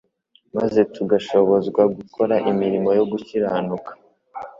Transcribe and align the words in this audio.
maze 0.57 0.79
tugashobozwa 0.95 1.81
gukora 1.95 2.35
imirimo 2.51 2.89
yo 2.97 3.03
gukiranuka 3.11 3.91